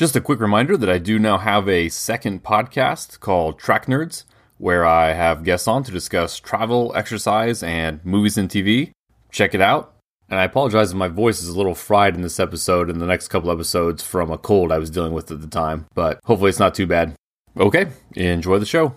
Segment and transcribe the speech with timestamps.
[0.00, 4.24] Just a quick reminder that I do now have a second podcast called Track Nerds,
[4.56, 8.92] where I have guests on to discuss travel, exercise, and movies and TV.
[9.30, 9.94] Check it out.
[10.30, 13.04] And I apologize if my voice is a little fried in this episode and the
[13.04, 16.48] next couple episodes from a cold I was dealing with at the time, but hopefully
[16.48, 17.14] it's not too bad.
[17.58, 18.94] Okay, enjoy the show.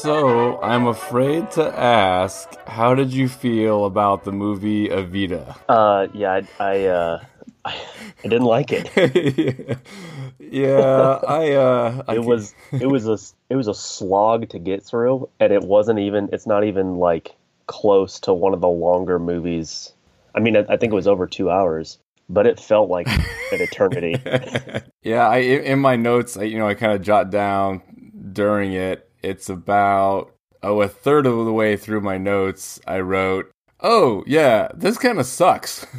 [0.00, 5.58] So, I'm afraid to ask, how did you feel about the movie Evita?
[5.68, 7.24] Uh, yeah, I, I, uh,
[7.66, 7.74] I,
[8.22, 8.88] didn't like it.
[10.38, 13.18] yeah, I, uh, I it was, it was a,
[13.50, 17.36] it was a slog to get through, and it wasn't even, it's not even like
[17.66, 19.92] close to one of the longer movies.
[20.34, 21.98] I mean, I, I think it was over two hours,
[22.30, 24.16] but it felt like an eternity.
[25.02, 27.82] yeah, I, in my notes, I, you know, I kind of jot down
[28.32, 33.50] during it it's about oh a third of the way through my notes I wrote
[33.80, 35.86] oh yeah this kind of sucks.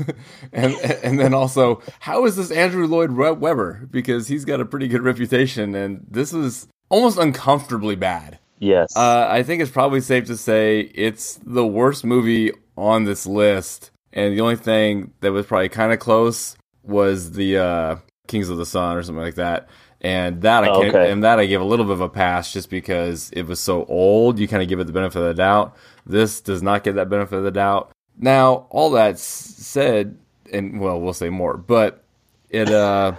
[0.54, 3.88] And and then also how is this Andrew Lloyd Webber?
[3.90, 8.40] Because he's got a pretty good reputation and this was almost uncomfortably bad.
[8.60, 8.96] Yes.
[8.96, 13.92] Uh, I think it's probably safe to say it's the worst movie on this list
[14.14, 17.96] and the only thing that was probably kind of close was the uh,
[18.28, 19.70] Kings of the Sun or something like that
[20.02, 21.12] and that I can, okay.
[21.12, 23.86] and that I give a little bit of a pass just because it was so
[23.86, 24.40] old.
[24.40, 25.76] You kind of give it the benefit of the doubt.
[26.06, 27.92] This does not get that benefit of the doubt.
[28.18, 30.18] Now, all that said,
[30.52, 32.04] and well, we'll say more, but
[32.50, 33.14] it, uh,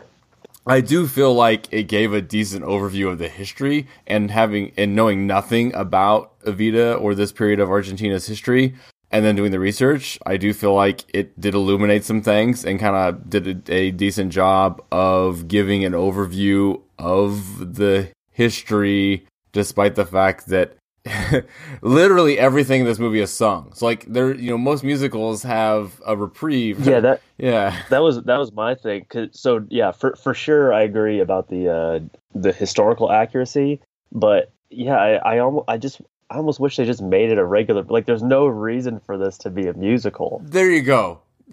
[0.67, 4.95] I do feel like it gave a decent overview of the history and having and
[4.95, 8.75] knowing nothing about Evita or this period of Argentina's history
[9.13, 12.81] and then doing the research, I do feel like it did illuminate some things and
[12.81, 19.95] kind of did a, a, decent job of giving an overview of the history, despite
[19.97, 20.77] the fact that
[21.83, 23.73] literally everything in this movie is sung.
[23.75, 26.87] So like there, you know, most musicals have a reprieve.
[26.87, 29.07] Yeah, that yeah, that was that was my thing.
[29.33, 32.01] So yeah, for for sure, I agree about the uh,
[32.35, 36.01] the historical accuracy, but yeah, I I almost I just
[36.33, 37.83] I almost wish they just made it a regular.
[37.83, 40.41] Like, there's no reason for this to be a musical.
[40.45, 41.21] There you go.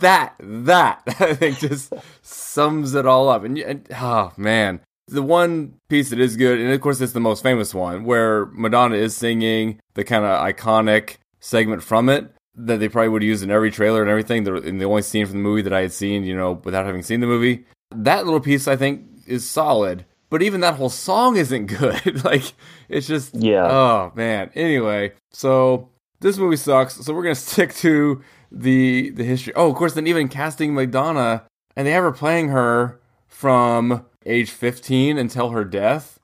[0.00, 3.44] that that I think just sums it all up.
[3.44, 7.20] And, and oh man, the one piece that is good, and of course it's the
[7.20, 12.80] most famous one, where Madonna is singing the kind of iconic segment from it that
[12.80, 14.46] they probably would use in every trailer and everything.
[14.46, 17.02] In the only scene from the movie that I had seen, you know, without having
[17.02, 17.64] seen the movie.
[17.90, 20.04] That little piece I think is solid
[20.34, 22.24] but even that whole song isn't good.
[22.24, 22.42] like
[22.88, 23.68] it's just yeah.
[23.70, 24.50] Oh man.
[24.56, 26.96] Anyway, so this movie sucks.
[26.96, 29.52] So we're gonna stick to the the history.
[29.54, 29.94] Oh, of course.
[29.94, 31.44] Then even casting Madonna,
[31.76, 36.18] and they have her playing her from age fifteen until her death.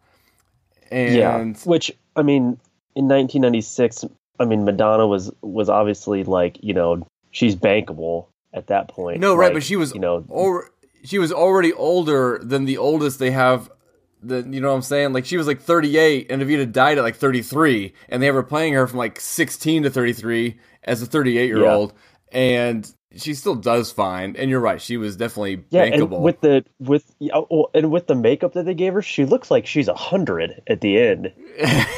[0.90, 2.58] And yeah, which I mean,
[2.96, 4.06] in 1996,
[4.40, 9.20] I mean Madonna was was obviously like you know she's bankable at that point.
[9.20, 10.24] No, right, but she was you know.
[10.28, 10.72] Or,
[11.04, 13.70] she was already older than the oldest they have
[14.22, 15.12] the you know what I'm saying?
[15.12, 18.74] Like she was like 38 and Evita died at like 33 and they were playing
[18.74, 21.92] her from like 16 to 33 as a 38 year old
[22.32, 26.16] and she still does fine and you're right she was definitely yeah, bankable.
[26.16, 29.50] And with the with oh, and with the makeup that they gave her she looks
[29.50, 31.32] like she's a 100 at the end.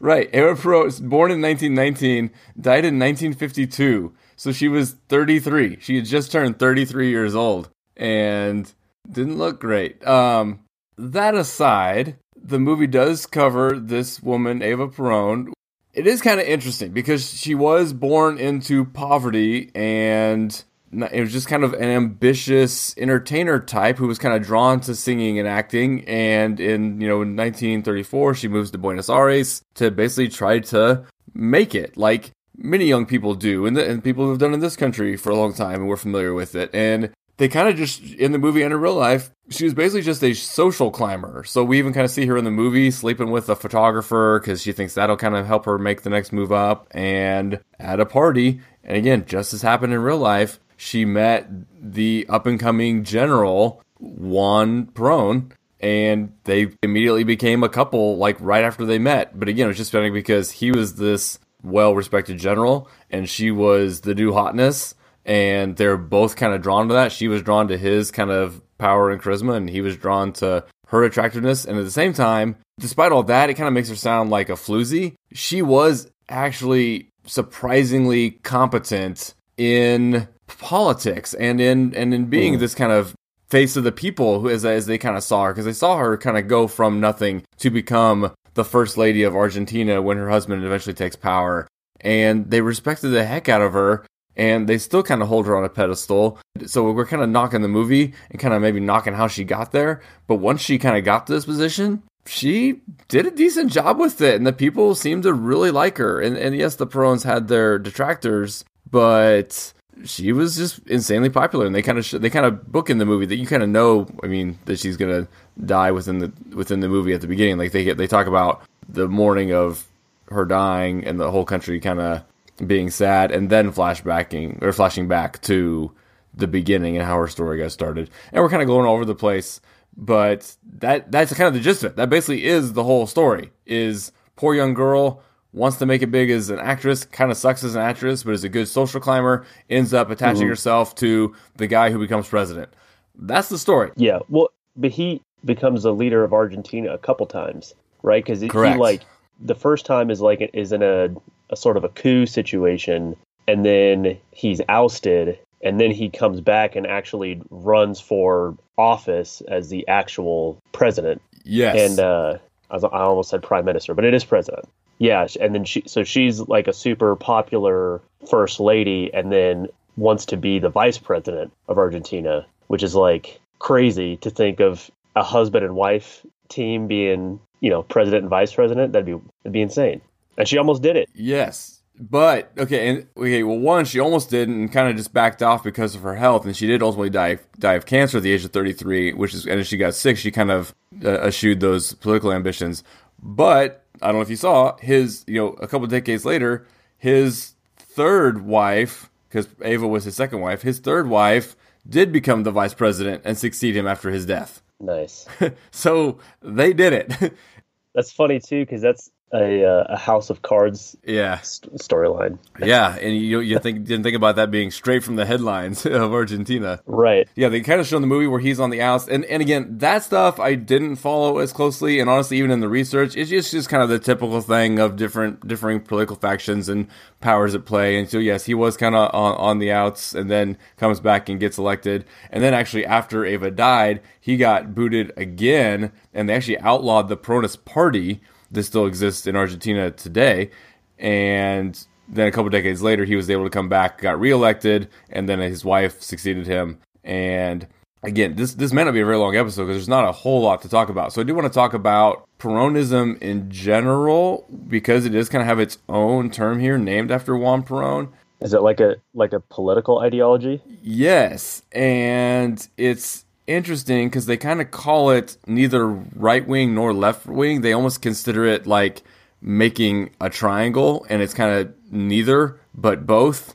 [0.00, 0.28] right.
[0.32, 2.30] Eva Peron was born in 1919,
[2.60, 4.12] died in 1952.
[4.36, 5.78] So she was 33.
[5.80, 8.72] She had just turned 33 years old and
[9.10, 10.06] didn't look great.
[10.06, 10.60] Um,
[10.96, 15.52] that aside, the movie does cover this woman, Ava Peron.
[15.92, 21.48] It is kind of interesting because she was born into poverty and it was just
[21.48, 26.04] kind of an ambitious entertainer type who was kind of drawn to singing and acting.
[26.06, 31.04] And in, you know, in 1934, she moves to Buenos Aires to basically try to
[31.34, 34.76] make it like many young people do and, the, and people who've done in this
[34.76, 36.70] country for a long time and we're familiar with it.
[36.72, 40.02] And they kind of just in the movie and in real life, she was basically
[40.02, 41.44] just a social climber.
[41.44, 44.60] So we even kind of see her in the movie sleeping with a photographer because
[44.60, 46.88] she thinks that'll kind of help her make the next move up.
[46.90, 51.48] And at a party, and again, just as happened in real life, she met
[51.80, 58.64] the up and coming general Juan Perón, and they immediately became a couple like right
[58.64, 59.38] after they met.
[59.38, 63.50] But again, it was just funny because he was this well respected general and she
[63.50, 64.94] was the new hotness
[65.28, 67.12] and they're both kind of drawn to that.
[67.12, 70.64] She was drawn to his kind of power and charisma, and he was drawn to
[70.86, 71.66] her attractiveness.
[71.66, 74.48] And at the same time, despite all that, it kind of makes her sound like
[74.48, 75.14] a floozy.
[75.34, 82.58] She was actually surprisingly competent in politics and in and in being mm.
[82.58, 83.14] this kind of
[83.48, 85.98] face of the people who as, as they kind of saw her because they saw
[85.98, 90.30] her kind of go from nothing to become the first lady of Argentina when her
[90.30, 91.68] husband eventually takes power
[92.00, 94.06] and they respected the heck out of her
[94.38, 96.38] and they still kind of hold her on a pedestal.
[96.64, 99.72] So we're kind of knocking the movie and kind of maybe knocking how she got
[99.72, 100.00] there.
[100.28, 104.20] But once she kind of got to this position, she did a decent job with
[104.20, 106.20] it, and the people seemed to really like her.
[106.20, 109.72] And, and yes, the Perones had their detractors, but
[110.04, 112.98] she was just insanely popular, and they kind of sh- they kind of book in
[112.98, 114.06] the movie that you kind of know.
[114.22, 115.26] I mean, that she's gonna
[115.64, 117.58] die within the within the movie at the beginning.
[117.58, 119.86] Like they they talk about the morning of
[120.30, 122.22] her dying and the whole country kind of
[122.66, 125.92] being sad, and then flashbacking or flashing back to
[126.34, 128.10] the beginning and how her story got started.
[128.32, 129.60] And we're kind of going all over the place,
[129.96, 131.96] but that that's kind of the gist of it.
[131.96, 133.50] That basically is the whole story.
[133.66, 135.22] Is poor young girl
[135.52, 138.32] wants to make it big as an actress, kind of sucks as an actress, but
[138.34, 140.50] is a good social climber, ends up attaching mm-hmm.
[140.50, 142.68] herself to the guy who becomes president.
[143.16, 143.90] That's the story.
[143.96, 148.24] Yeah, well, but he becomes the leader of Argentina a couple times, right?
[148.24, 149.02] Because he, he like
[149.40, 151.08] the first time is like is in a
[151.50, 153.16] a sort of a coup situation,
[153.46, 159.68] and then he's ousted, and then he comes back and actually runs for office as
[159.68, 161.22] the actual president.
[161.44, 161.90] Yes.
[161.90, 162.38] And uh,
[162.70, 164.68] I, almost said prime minister, but it is president.
[164.98, 170.26] Yeah, and then she so she's like a super popular first lady, and then wants
[170.26, 175.22] to be the vice president of Argentina, which is like crazy to think of a
[175.22, 178.92] husband and wife team being you know president and vice president.
[178.92, 180.00] That'd be that'd be insane
[180.38, 181.10] and she almost did it.
[181.14, 183.42] Yes, but okay, and okay.
[183.42, 186.46] Well, one, she almost did, and kind of just backed off because of her health,
[186.46, 189.12] and she did ultimately die die of cancer at the age of thirty three.
[189.12, 190.74] Which is, and as she got sick, she kind of
[191.04, 192.84] uh, eschewed those political ambitions.
[193.20, 197.54] But I don't know if you saw his, you know, a couple decades later, his
[197.76, 201.56] third wife, because Ava was his second wife, his third wife
[201.88, 204.62] did become the vice president and succeed him after his death.
[204.78, 205.26] Nice.
[205.72, 207.34] so they did it.
[207.94, 212.38] that's funny too, because that's a, uh, a House of Cards yeah st- storyline.
[212.60, 216.12] Yeah, and you you think didn't think about that being straight from the headlines of
[216.12, 217.28] Argentina, right?
[217.34, 219.42] Yeah, they kind of show in the movie where he's on the outs, and and
[219.42, 223.30] again that stuff I didn't follow as closely, and honestly, even in the research, it's
[223.30, 226.88] just just kind of the typical thing of different differing political factions and
[227.20, 227.98] powers at play.
[227.98, 231.28] And so yes, he was kind of on, on the outs, and then comes back
[231.28, 236.34] and gets elected, and then actually after Ava died, he got booted again, and they
[236.34, 240.50] actually outlawed the Peronist Party this still exists in Argentina today.
[240.98, 245.28] And then a couple decades later, he was able to come back, got reelected, and
[245.28, 246.78] then his wife succeeded him.
[247.04, 247.66] And
[248.02, 250.42] again, this this may not be a very long episode because there's not a whole
[250.42, 251.12] lot to talk about.
[251.12, 255.48] So I do want to talk about Peronism in general because it does kind of
[255.48, 258.08] have its own term here, named after Juan Perón.
[258.40, 260.62] Is it like a like a political ideology?
[260.82, 267.26] Yes, and it's interesting because they kind of call it neither right wing nor left
[267.26, 267.62] wing.
[267.62, 269.02] They almost consider it like
[269.40, 273.54] making a triangle, and it's kind of neither but both.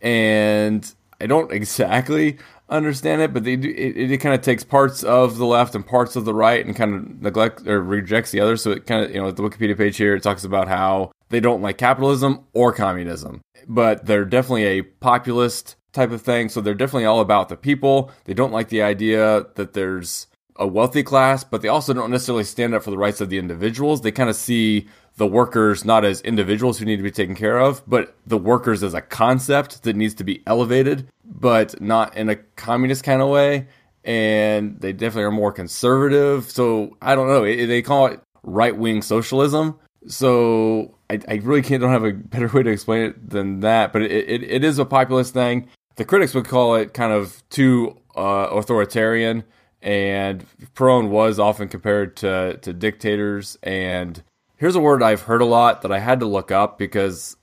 [0.00, 0.90] And
[1.20, 5.36] I don't exactly understand it, but they do, it, it kind of takes parts of
[5.36, 8.56] the left and parts of the right and kind of neglect or rejects the other.
[8.56, 11.40] So it kind of, you know, the Wikipedia page here, it talks about how they
[11.40, 16.48] don't like capitalism or communism, but they're definitely a populist type of thing.
[16.48, 18.10] So they're definitely all about the people.
[18.24, 22.44] They don't like the idea that there's a wealthy class, but they also don't necessarily
[22.44, 24.00] stand up for the rights of the individuals.
[24.00, 27.58] They kind of see the workers not as individuals who need to be taken care
[27.58, 32.28] of, but the workers as a concept that needs to be elevated, but not in
[32.30, 33.68] a communist kind of way.
[34.04, 36.50] And they definitely are more conservative.
[36.50, 37.44] So I don't know.
[37.44, 39.78] They call it right wing socialism.
[40.08, 43.92] So I, I, really can't don't have a better way to explain it than that.
[43.92, 47.42] But it, it, it is a populist thing the critics would call it kind of
[47.50, 49.44] too uh, authoritarian,
[49.80, 50.44] and
[50.74, 53.58] Perón was often compared to, to dictators.
[53.62, 54.22] And
[54.56, 57.36] here's a word I've heard a lot that I had to look up because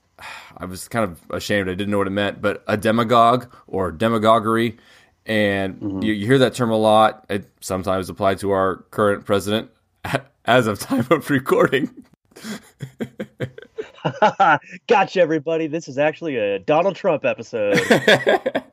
[0.58, 1.70] I was kind of ashamed.
[1.70, 4.77] I didn't know what it meant, but a demagogue or demagoguery.
[5.25, 6.01] And mm-hmm.
[6.01, 7.25] you, you, hear that term a lot.
[7.29, 9.70] It sometimes applied to our current president
[10.46, 12.06] as of time of recording.
[14.88, 15.68] gotcha, everybody.
[15.68, 17.79] This is actually a Donald Trump episode.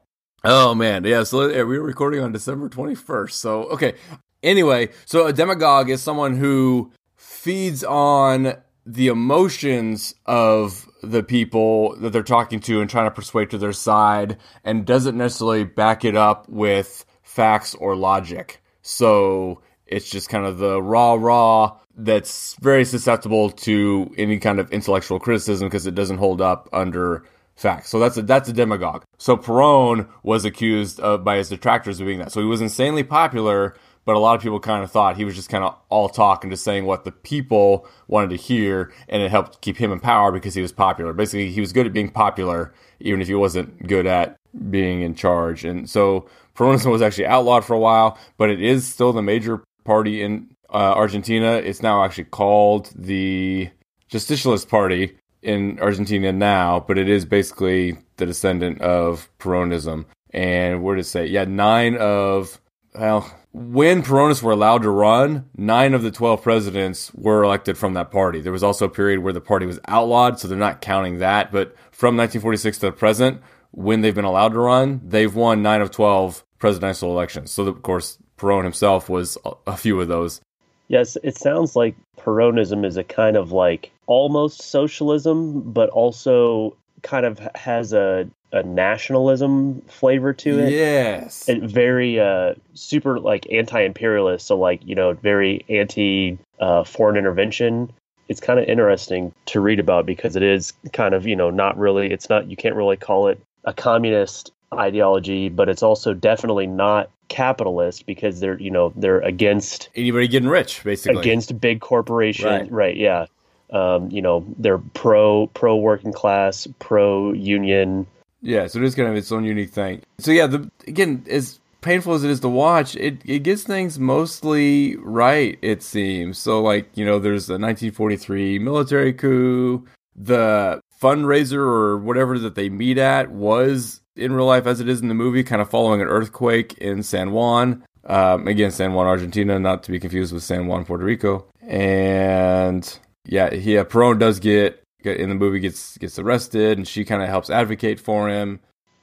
[0.44, 1.22] oh man, yeah.
[1.24, 3.40] So we were recording on December twenty first.
[3.40, 3.94] So okay.
[4.42, 8.54] Anyway, so a demagogue is someone who feeds on
[8.84, 13.72] the emotions of the people that they're talking to and trying to persuade to their
[13.72, 18.62] side and doesn't necessarily back it up with facts or logic.
[18.82, 24.70] So it's just kind of the raw, raw that's very susceptible to any kind of
[24.72, 27.24] intellectual criticism because it doesn't hold up under
[27.56, 27.88] facts.
[27.88, 29.04] So that's a that's a demagogue.
[29.18, 32.32] So Perón was accused of, by his detractors of being that.
[32.32, 33.74] So he was insanely popular,
[34.04, 36.44] but a lot of people kind of thought he was just kind of all talk
[36.44, 40.00] and just saying what the people wanted to hear, and it helped keep him in
[40.00, 41.12] power because he was popular.
[41.12, 44.36] Basically, he was good at being popular, even if he wasn't good at
[44.70, 45.64] being in charge.
[45.64, 49.64] And so Peronism was actually outlawed for a while, but it is still the major
[49.86, 51.54] party in uh, Argentina.
[51.54, 53.70] It's now actually called the
[54.10, 60.04] Justicialist Party in Argentina now, but it is basically the descendant of Peronism.
[60.30, 61.26] And where did it say?
[61.26, 62.60] Yeah, nine of,
[62.94, 67.94] well, when Peronists were allowed to run, nine of the 12 presidents were elected from
[67.94, 68.40] that party.
[68.40, 71.52] There was also a period where the party was outlawed, so they're not counting that.
[71.52, 73.40] But from 1946 to the present,
[73.70, 77.50] when they've been allowed to run, they've won nine of 12 presidential elections.
[77.50, 80.40] So, of course, Peron himself was a few of those.
[80.88, 87.26] Yes, it sounds like Peronism is a kind of like almost socialism, but also kind
[87.26, 90.72] of has a, a nationalism flavor to it.
[90.72, 91.48] Yes.
[91.48, 97.92] It very uh, super like anti-imperialist, so like you know very anti uh, foreign intervention.
[98.28, 101.78] It's kind of interesting to read about because it is kind of you know not
[101.78, 102.12] really.
[102.12, 107.10] It's not you can't really call it a communist ideology, but it's also definitely not
[107.28, 111.20] capitalist because they're you know they're against anybody getting rich basically.
[111.20, 112.70] against big corporations.
[112.70, 113.26] Right, right yeah.
[113.70, 118.06] Um, you know they're pro pro working class pro union.
[118.42, 120.02] Yeah so it is kind of its own unique thing.
[120.18, 123.98] So yeah the again as painful as it is to watch it it gets things
[123.98, 126.38] mostly right it seems.
[126.38, 132.68] So like you know there's the 1943 military coup the fundraiser or whatever that they
[132.68, 136.00] meet at was in real life as it is in the movie, kind of following
[136.00, 137.84] an earthquake in San Juan.
[138.04, 141.46] Um, again, San Juan, Argentina, not to be confused with San Juan, Puerto Rico.
[141.62, 147.04] And yeah, he, uh, Peron does get in the movie gets gets arrested, and she
[147.04, 148.60] kind of helps advocate for him.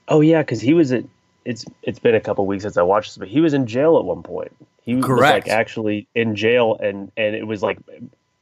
[0.08, 1.06] Oh yeah, because he was at
[1.46, 3.98] it's it's been a couple weeks since I watched this, but he was in jail
[3.98, 4.52] at one point.
[4.82, 5.10] He Correct.
[5.10, 7.80] was like actually in jail, and and it was like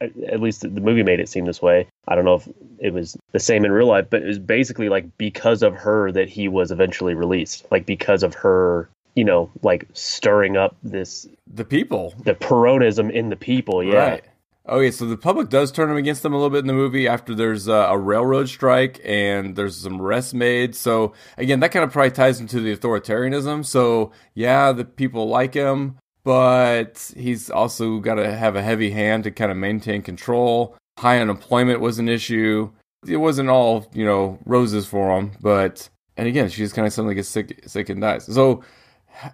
[0.02, 1.88] at least the movie made it seem this way.
[2.08, 4.90] I don't know if it was the same in real life, but it was basically
[4.90, 7.66] like because of her that he was eventually released.
[7.72, 13.30] Like because of her, you know, like stirring up this the people, the Peronism in
[13.30, 13.84] the people.
[13.84, 13.96] Yeah.
[13.96, 14.24] Right.
[14.70, 17.08] Okay, so the public does turn him against them a little bit in the movie
[17.08, 20.76] after there's a, a railroad strike and there's some arrests made.
[20.76, 23.66] So again, that kind of probably ties into the authoritarianism.
[23.66, 29.24] So yeah, the people like him, but he's also got to have a heavy hand
[29.24, 30.76] to kind of maintain control.
[31.00, 32.72] High unemployment was an issue.
[33.08, 36.94] It wasn't all, you know, roses for him, but and again, she just kind of
[36.94, 38.26] suddenly gets sick, sick and dies.
[38.26, 38.64] So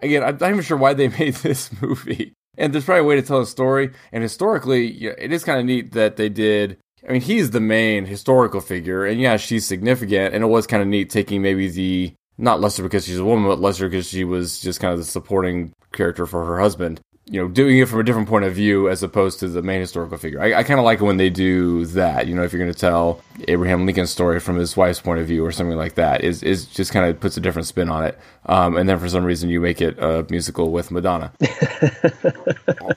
[0.02, 2.34] again, I'm not even sure why they made this movie.
[2.58, 3.92] And there's probably a way to tell a story.
[4.12, 6.78] And historically, it is kind of neat that they did.
[7.08, 10.34] I mean, he's the main historical figure, and yeah, she's significant.
[10.34, 13.48] And it was kind of neat taking maybe the not lesser because she's a woman,
[13.48, 17.02] but lesser because she was just kind of the supporting character for her husband.
[17.30, 19.82] You know, doing it from a different point of view as opposed to the main
[19.82, 20.40] historical figure.
[20.42, 22.26] I, I kind of like it when they do that.
[22.26, 25.28] You know, if you're going to tell Abraham Lincoln's story from his wife's point of
[25.28, 28.06] view or something like that, is is just kind of puts a different spin on
[28.06, 28.18] it.
[28.46, 31.34] Um, and then for some reason you make it a musical with Madonna.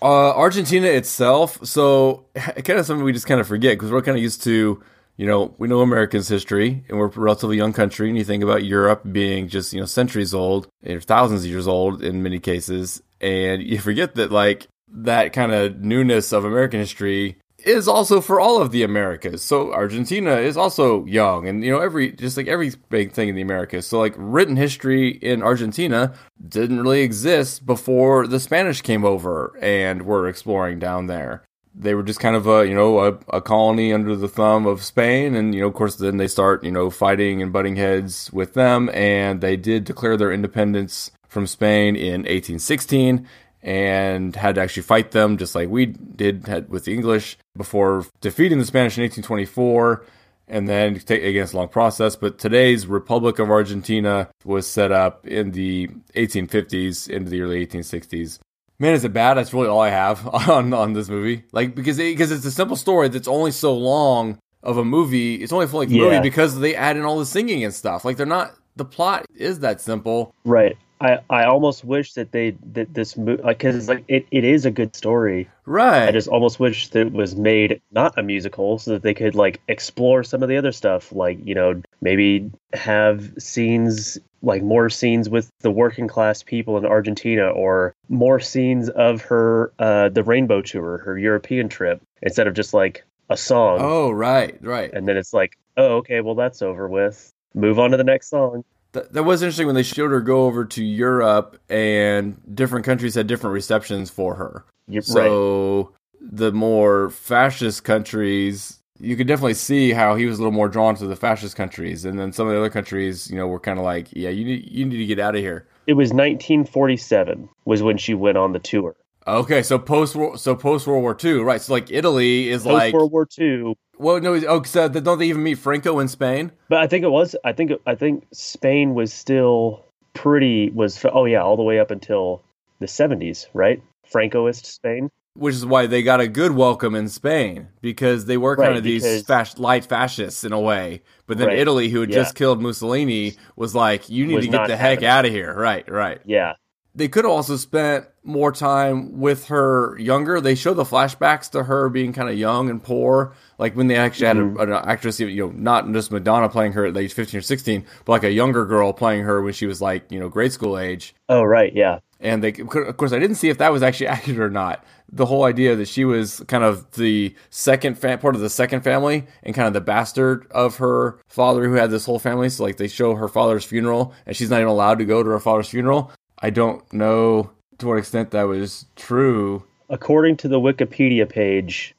[0.01, 4.17] uh, Argentina itself, so kind of something we just kind of forget because we're kind
[4.17, 4.81] of used to
[5.21, 8.09] you know, we know America's history and we're a relatively young country.
[8.09, 11.69] And you think about Europe being just, you know, centuries old or thousands of years
[11.69, 13.03] old in many cases.
[13.21, 18.41] And you forget that, like, that kind of newness of American history is also for
[18.41, 19.43] all of the Americas.
[19.43, 23.35] So Argentina is also young and you know every just like every big thing in
[23.35, 23.87] the Americas.
[23.87, 26.15] So like written history in Argentina
[26.49, 32.03] didn't really exist before the Spanish came over and were exploring down there they were
[32.03, 35.55] just kind of a you know a, a, colony under the thumb of Spain, and
[35.55, 38.91] you know of course then they start you know fighting and butting heads with them,
[38.93, 43.27] and they did declare their independence from Spain in 1816
[43.63, 48.59] and had to actually fight them just like we did with the English before defeating
[48.59, 50.05] the Spanish in 1824
[50.49, 52.17] and then take against a long process.
[52.17, 58.41] But today's Republic of Argentina was set up in the 1850s into the early 1860s.
[58.81, 59.35] Man, is it bad?
[59.35, 61.45] That's really all I have on on this movie.
[61.53, 65.37] Like because it, because it's a simple story that's only so long of a movie.
[65.37, 66.05] It's only full length yeah.
[66.05, 68.05] movie because they add in all the singing and stuff.
[68.05, 70.35] Like they're not the plot is that simple.
[70.45, 70.77] Right.
[71.01, 74.71] I, I almost wish that they that this movie because like it, it is a
[74.71, 75.49] good story.
[75.65, 76.09] Right.
[76.09, 79.35] I just almost wish that it was made not a musical so that they could
[79.35, 84.91] like explore some of the other stuff like you know maybe have scenes like more
[84.91, 90.23] scenes with the working class people in Argentina or more scenes of her uh the
[90.23, 93.79] rainbow tour her European trip instead of just like a song.
[93.81, 94.93] Oh right right.
[94.93, 97.33] And then it's like oh okay well that's over with.
[97.55, 100.47] Move on to the next song That, that was interesting when they showed her go
[100.47, 104.65] over to Europe and different countries had different receptions for her.
[104.89, 105.29] You're right.
[105.29, 110.69] So the more fascist countries, you could definitely see how he was a little more
[110.69, 113.61] drawn to the fascist countries, and then some of the other countries, you know, were
[113.61, 115.67] kind of like, yeah, you need you need to get out of here.
[115.87, 118.97] It was 1947 was when she went on the tour.
[119.27, 121.61] Okay, so post so post World War II, right?
[121.61, 123.75] So like Italy is Post like, World War II.
[124.01, 126.53] Well, no, oh, so uh, don't they even meet Franco in Spain?
[126.69, 127.37] But I think it was.
[127.45, 127.73] I think.
[127.87, 130.71] I think Spain was still pretty.
[130.71, 132.43] Was oh yeah, all the way up until
[132.81, 133.83] the 70s, right?
[134.13, 135.11] Francoist Spain.
[135.35, 138.79] Which is why they got a good welcome in Spain because they were kind Right,
[138.79, 141.03] of these fas- light fascists in a way.
[141.27, 142.17] But then Right, Italy, who had yeah.
[142.17, 145.55] just killed Mussolini, was like, "You need Was to get the heck out of here!"
[145.55, 146.21] Right, right.
[146.25, 146.55] Yeah.
[146.97, 150.41] They could have also spent more time with her younger.
[150.41, 153.97] They show the flashbacks to her being kind of young and poor, like when they
[153.97, 154.59] actually had Mm-hmm.
[154.59, 157.85] a, an actress, you know, not just Madonna playing her at age fifteen or sixteen,
[158.05, 160.79] but like a younger girl playing her when she was like, you know, grade school
[160.79, 161.15] age.
[161.29, 161.73] Oh right.
[161.75, 162.01] Yeah.
[162.23, 164.85] And they, of course, I didn't see if that was actually accurate or not.
[165.13, 168.83] The whole idea that she was kind of the second fa- part of the second
[168.83, 172.49] family and kind of the bastard of her father who had this whole family.
[172.51, 175.31] So, like, they show her father's funeral and she's not even allowed to go to
[175.31, 176.13] her father's funeral.
[176.39, 179.65] I don't know to what extent that was true.
[179.89, 181.95] According to the Wikipedia page,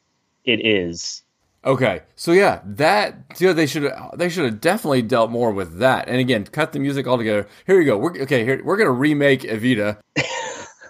[0.46, 1.24] it is.
[1.63, 6.08] Okay, so yeah, that know, they should they should have definitely dealt more with that.
[6.08, 7.48] And again, cut the music altogether.
[7.68, 7.98] Here you go.
[7.98, 8.44] We're okay.
[8.44, 9.98] Here we're gonna remake Evita,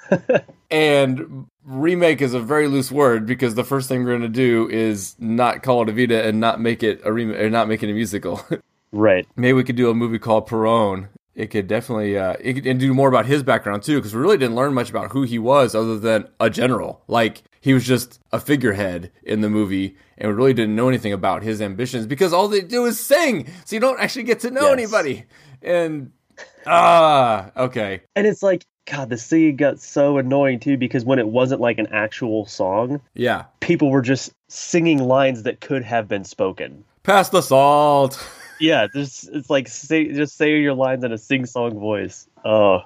[0.72, 5.18] and remake is a very loose word because the first thing we're gonna do is
[5.20, 7.94] not call it Evita and not make it a remake or not make it a
[7.94, 8.42] musical.
[8.94, 9.26] Right.
[9.38, 11.08] Maybe we could do a movie called Perón.
[11.34, 14.20] It could definitely uh, it could, and do more about his background too, because we
[14.20, 17.02] really didn't learn much about who he was other than a general.
[17.08, 21.14] Like he was just a figurehead in the movie, and we really didn't know anything
[21.14, 24.52] about his ambitions because all they do is sing, so you don't actually get to
[24.52, 24.74] know Yes.
[24.74, 25.26] anybody.
[25.62, 26.12] And
[26.66, 31.28] ah, okay, And it's like, God, the singing got so annoying too because when it
[31.28, 36.24] wasn't like an actual song, yeah, people were just singing lines that could have been
[36.24, 36.84] spoken.
[37.04, 38.20] pass the salt.
[38.60, 42.28] Yeah, just it's like say, just say your lines in a sing-song voice.
[42.46, 42.82] Oh,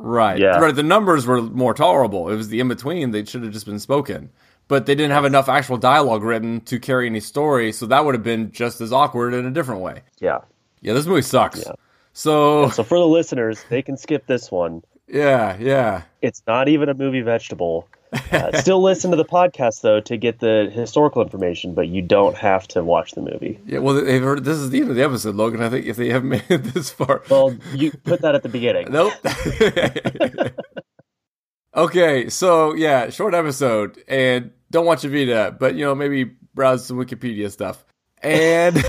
[0.00, 0.38] Right.
[0.38, 0.58] Yeah.
[0.58, 0.74] Right.
[0.74, 2.28] The numbers were more tolerable.
[2.30, 3.10] It was the in between.
[3.10, 4.30] They should have just been spoken.
[4.68, 8.14] But they didn't have enough actual dialogue written to carry any story, so that would
[8.14, 10.02] have been just as awkward in a different way.
[10.20, 10.40] yeah.
[10.80, 11.64] Yeah, this movie sucks.
[11.66, 11.72] Yeah.
[12.12, 14.82] So So for the listeners, they can skip this one.
[15.08, 16.02] yeah, yeah.
[16.22, 17.88] It's not even a movie vegetable.
[18.12, 22.36] Uh, still listen to the podcast though to get the historical information, but you don't
[22.36, 23.60] have to watch the movie.
[23.66, 25.62] Yeah, well, they've heard this is the end of the episode, Logan.
[25.62, 28.48] I think if they haven't made it this far, Well, you put that at the
[28.48, 28.88] beginning.
[28.90, 29.12] nope.
[31.76, 36.96] okay, so yeah, short episode, and don't watch Evita, but you know maybe browse some
[36.98, 37.84] Wikipedia stuff.
[38.22, 38.82] And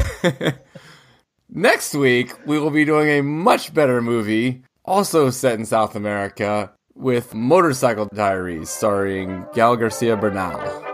[1.50, 6.72] next week we will be doing a much better movie, also set in South America,
[7.00, 10.89] with Motorcycle Diaries, starring Gael Garcia Bernal.